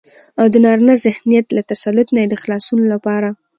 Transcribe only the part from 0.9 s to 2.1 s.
ذهنيت له تسلط